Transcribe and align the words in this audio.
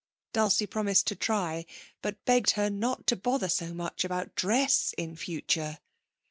Dulcie 0.33 0.65
promised 0.65 1.05
to 1.05 1.15
try, 1.15 1.63
but 2.01 2.25
begged 2.25 2.53
her 2.57 2.71
not 2.71 3.05
to 3.05 3.15
bother 3.15 3.47
so 3.47 3.71
much 3.71 4.03
about 4.03 4.33
dress 4.33 4.95
in 4.97 5.15
future. 5.15 5.77